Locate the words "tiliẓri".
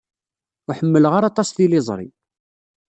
1.51-2.07